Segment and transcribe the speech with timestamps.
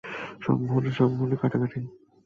[0.41, 1.79] সম্মোহনে সম্মোহনে কাটাকাটি।